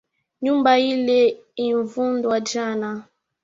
Nyumba 0.41 0.71
ile 0.79 1.19
invundwa 1.67 2.35
jana 2.49 2.89